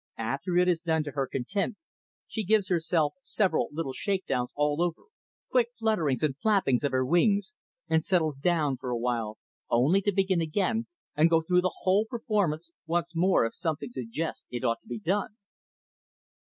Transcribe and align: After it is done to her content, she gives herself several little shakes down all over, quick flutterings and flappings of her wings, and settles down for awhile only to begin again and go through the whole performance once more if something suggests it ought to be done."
After 0.17 0.57
it 0.57 0.67
is 0.67 0.81
done 0.81 1.03
to 1.03 1.11
her 1.11 1.27
content, 1.27 1.77
she 2.25 2.43
gives 2.43 2.69
herself 2.69 3.13
several 3.21 3.69
little 3.71 3.93
shakes 3.93 4.25
down 4.25 4.47
all 4.55 4.81
over, 4.81 5.03
quick 5.51 5.67
flutterings 5.77 6.23
and 6.23 6.35
flappings 6.39 6.83
of 6.83 6.91
her 6.91 7.05
wings, 7.05 7.53
and 7.87 8.03
settles 8.03 8.39
down 8.39 8.77
for 8.77 8.89
awhile 8.89 9.37
only 9.69 10.01
to 10.01 10.11
begin 10.11 10.41
again 10.41 10.87
and 11.15 11.29
go 11.29 11.39
through 11.39 11.61
the 11.61 11.81
whole 11.83 12.07
performance 12.09 12.71
once 12.87 13.15
more 13.15 13.45
if 13.45 13.53
something 13.53 13.91
suggests 13.91 14.47
it 14.49 14.63
ought 14.63 14.81
to 14.81 14.87
be 14.89 14.97
done." 14.97 15.37